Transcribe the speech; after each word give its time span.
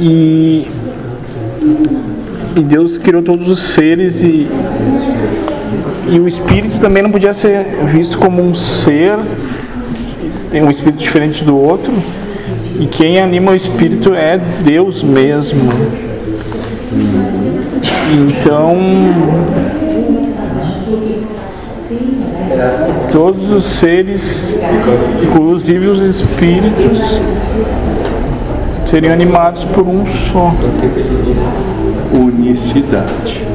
E, 0.00 0.66
e 2.56 2.60
Deus 2.60 2.98
criou 2.98 3.20
todos 3.22 3.48
os 3.48 3.60
seres 3.60 4.22
e, 4.22 4.46
e 6.08 6.20
o 6.20 6.28
espírito 6.28 6.78
também 6.78 7.02
não 7.02 7.10
podia 7.10 7.34
ser 7.34 7.64
visto 7.86 8.16
como 8.16 8.40
um 8.40 8.54
ser, 8.54 9.18
um 10.52 10.70
espírito 10.70 10.98
diferente 10.98 11.44
do 11.44 11.56
outro. 11.56 11.92
E 12.78 12.86
quem 12.86 13.20
anima 13.20 13.50
o 13.50 13.54
espírito 13.56 14.14
é 14.14 14.38
Deus 14.64 15.02
mesmo. 15.02 15.68
Então, 18.10 18.78
todos 23.10 23.50
os 23.50 23.64
seres, 23.64 24.56
inclusive 25.22 25.86
os 25.88 26.02
espíritos, 26.02 27.20
seriam 28.88 29.12
animados 29.12 29.64
por 29.64 29.86
um 29.86 30.04
só. 30.32 30.54
Unicidade. 32.10 33.46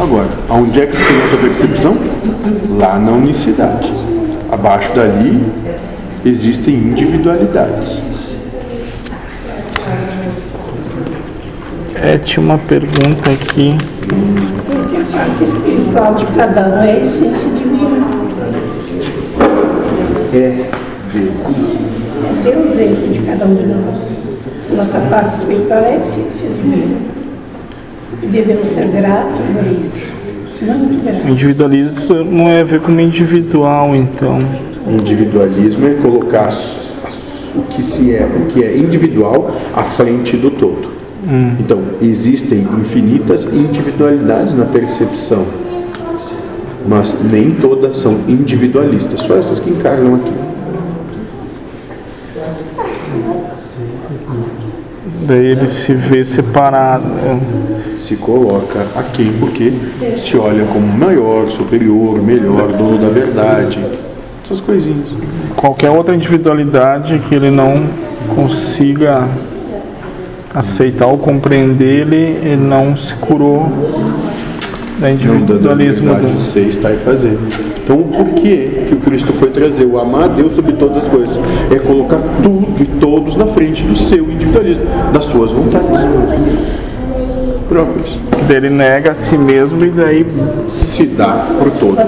Agora, 0.00 0.28
aonde 0.48 0.80
é 0.80 0.86
que 0.86 0.96
se 0.96 1.04
tem 1.04 1.22
essa 1.22 1.36
percepção? 1.36 1.96
Lá 2.70 2.98
na 2.98 3.12
unicidade. 3.12 3.92
Abaixo 4.50 4.94
dali 4.94 5.44
existem 6.24 6.74
individualidades. 6.74 8.00
É, 11.94 12.16
tinha 12.18 12.44
uma 12.44 12.58
pergunta 12.58 13.30
aqui. 13.30 13.76
Porque 14.66 14.96
a 14.96 15.18
parte 15.18 15.44
espiritual 15.44 16.14
de 16.14 16.26
cada 16.26 16.68
um 16.68 16.82
é 16.82 16.92
a 16.92 16.98
essência 17.00 17.48
divina. 17.50 18.06
É 20.32 20.70
ver. 21.12 21.32
É 22.24 22.42
Deus 22.42 22.76
dentro 22.76 23.12
de 23.12 23.18
cada 23.20 23.44
um 23.44 23.54
de 23.54 23.66
nós. 23.66 24.16
Nossa 24.74 24.98
parte 25.10 25.38
espiritual 25.38 25.80
é 25.80 25.94
a 25.94 25.96
essência 25.98 26.48
divina. 26.48 26.96
E 28.22 28.26
devemos 28.26 28.68
ser 28.68 28.88
gratos 28.88 29.38
por 29.54 29.84
isso. 29.84 30.06
Muito 30.62 31.04
gratos. 31.04 31.28
Individualista 31.30 32.14
não 32.24 32.48
é 32.48 32.60
a 32.60 32.64
ver 32.64 32.80
como 32.80 33.00
individual, 33.00 33.94
então. 33.94 34.38
Individualismo 34.88 35.86
é 35.86 35.94
colocar 35.94 36.48
o 37.54 37.62
que 37.62 37.82
se 37.82 38.14
é, 38.14 38.24
o 38.24 38.46
que 38.46 38.64
é 38.64 38.76
individual 38.76 39.50
à 39.74 39.82
frente 39.82 40.36
do 40.36 40.50
todo. 40.50 40.96
Então, 41.58 41.82
existem 42.00 42.60
infinitas 42.60 43.44
individualidades 43.44 44.54
na 44.54 44.64
percepção, 44.64 45.44
mas 46.86 47.18
nem 47.20 47.50
todas 47.54 47.96
são 47.96 48.20
individualistas, 48.28 49.22
só 49.22 49.36
essas 49.36 49.58
que 49.58 49.70
encarnam 49.70 50.14
aqui. 50.14 50.32
Daí 55.26 55.46
ele 55.46 55.68
se 55.68 55.92
vê 55.94 56.24
separado. 56.24 57.04
Se 57.98 58.16
coloca 58.16 58.86
aqui 58.96 59.32
porque 59.40 59.72
se 60.18 60.36
olha 60.36 60.64
como 60.66 60.86
maior, 60.86 61.50
superior, 61.50 62.22
melhor, 62.22 62.72
dono 62.72 62.98
da 62.98 63.08
verdade, 63.08 63.78
essas 64.44 64.60
coisinhas. 64.60 65.08
Qualquer 65.56 65.90
outra 65.90 66.14
individualidade 66.14 67.18
que 67.28 67.34
ele 67.34 67.50
não 67.50 67.74
consiga 68.34 69.28
aceitar 70.54 71.06
ou 71.06 71.18
compreender, 71.18 72.00
ele, 72.00 72.16
ele 72.16 72.56
não 72.56 72.96
se 72.96 73.14
curou 73.14 73.70
da 75.00 75.08
Não 75.08 75.16
dando 75.16 75.36
individualismo 75.36 76.14
de 76.14 76.32
do. 76.32 76.38
ser, 76.38 76.68
estar 76.68 76.92
e 76.92 76.96
fazer. 76.98 77.38
Então, 77.82 78.02
por 78.02 78.26
que 78.34 78.84
que 78.88 78.94
o 78.94 78.98
Cristo 78.98 79.32
foi 79.32 79.50
trazer 79.50 79.84
o 79.84 79.98
amar 79.98 80.24
a 80.24 80.28
Deus 80.28 80.54
sobre 80.54 80.72
todas 80.72 80.98
as 80.98 81.04
coisas? 81.04 81.38
É 81.70 81.78
colocar 81.78 82.20
tudo 82.42 82.66
e 82.80 82.86
todos 82.98 83.36
na 83.36 83.46
frente 83.46 83.82
do 83.82 83.96
seu 83.96 84.24
individualismo, 84.24 84.84
das 85.12 85.24
suas 85.26 85.52
vontades 85.52 86.00
próprias. 87.68 88.18
Ele 88.48 88.70
nega 88.70 89.10
a 89.10 89.14
si 89.14 89.36
mesmo 89.36 89.84
e 89.84 89.90
daí 89.90 90.24
Se 90.68 91.04
dá 91.04 91.46
por 91.58 91.70
todo. 91.72 91.98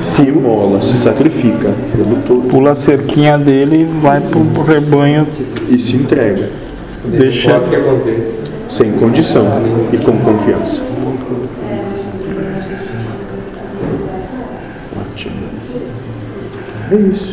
Se 0.00 0.22
imola, 0.22 0.80
se 0.80 0.96
sacrifica 0.96 1.70
pelo 1.92 2.16
todo 2.26 2.48
pula 2.48 2.70
a 2.70 2.74
cerquinha 2.74 3.36
dele 3.36 3.82
e 3.82 4.00
vai 4.00 4.20
pro 4.20 4.62
rebanho, 4.62 5.26
e 5.68 5.78
se 5.78 5.96
entrega, 5.96 6.48
deixa. 7.08 7.54
Pode 7.54 7.70
que 7.70 7.76
aconteça. 7.76 8.38
sem 8.68 8.92
condição 8.92 9.46
e 9.92 9.98
com 9.98 10.18
confiança. 10.18 10.82
Ótimo. 15.00 15.48
É 16.90 16.94
isso. 16.96 17.26